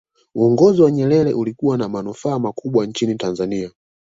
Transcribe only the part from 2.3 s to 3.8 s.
makubwa nchini tanzania